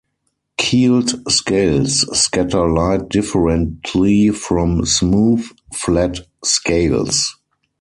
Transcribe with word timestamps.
Keeled 0.57 1.31
scales 1.31 2.07
scatter 2.19 2.67
light 2.67 3.07
differently 3.07 4.29
from 4.31 4.83
smooth, 4.83 5.45
flat 5.75 6.21
scales. 6.43 7.35